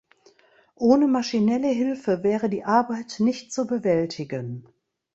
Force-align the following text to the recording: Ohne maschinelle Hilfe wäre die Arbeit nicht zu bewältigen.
Ohne 0.77 1.05
maschinelle 1.05 1.67
Hilfe 1.67 2.23
wäre 2.23 2.49
die 2.49 2.63
Arbeit 2.63 3.17
nicht 3.19 3.53
zu 3.53 3.67
bewältigen. 3.67 4.67